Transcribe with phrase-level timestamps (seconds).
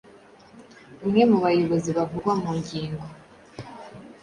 [1.05, 3.05] umwe mu bayobozi bavugwa mu ngingo